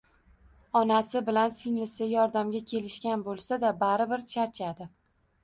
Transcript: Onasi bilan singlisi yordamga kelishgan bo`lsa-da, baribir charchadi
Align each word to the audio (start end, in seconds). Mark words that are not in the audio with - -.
Onasi 0.79 1.21
bilan 1.27 1.53
singlisi 1.57 2.07
yordamga 2.13 2.63
kelishgan 2.73 3.27
bo`lsa-da, 3.29 3.71
baribir 3.85 4.27
charchadi 4.35 4.91